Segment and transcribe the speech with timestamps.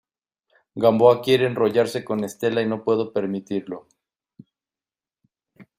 [0.81, 3.87] Gamboa quiere enrollarse con Estela y no puedo permitirlo.